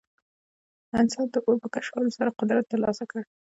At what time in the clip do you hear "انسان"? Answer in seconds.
1.01-1.25